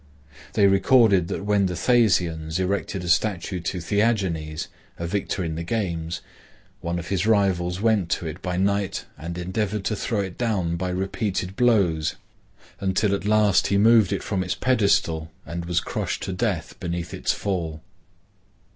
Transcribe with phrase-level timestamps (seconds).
[0.53, 5.63] They recorded that when the Thasians erected a statue to Theagenes, a victor in the
[5.63, 6.21] games,
[6.79, 10.75] one of his rivals went to it by night and endeavored to throw it down
[10.75, 12.15] by repeated blows,
[12.79, 17.13] until at last he moved it from its pedestal and was crushed to death beneath
[17.13, 17.83] its fall.